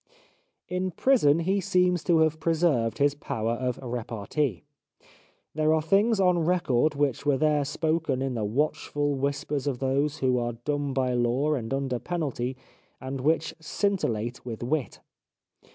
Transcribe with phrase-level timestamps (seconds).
[0.67, 4.63] In prison he seems to have preserved his power of repartee.
[5.53, 10.17] There are things on record which were there spoken in the watchful whispers of those
[10.17, 12.57] who are dumb by law and under penalty,
[12.99, 15.01] and which scintillate with wit.